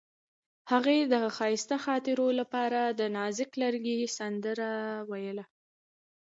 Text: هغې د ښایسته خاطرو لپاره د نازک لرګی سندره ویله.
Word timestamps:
هغې 0.71 0.97
د 1.11 1.13
ښایسته 1.37 1.75
خاطرو 1.85 2.27
لپاره 2.39 2.81
د 2.99 3.01
نازک 3.15 3.51
لرګی 3.61 3.99
سندره 4.17 4.71
ویله. 5.09 5.45